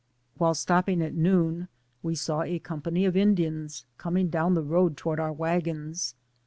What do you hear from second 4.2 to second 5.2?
down the road toward